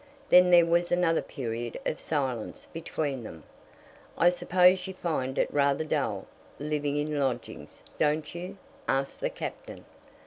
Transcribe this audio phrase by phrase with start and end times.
[0.29, 3.43] Then there was another period of silence between them.
[4.17, 6.25] "I suppose you find it rather dull,
[6.57, 9.85] living in lodgings; don't you?" asked the Captain.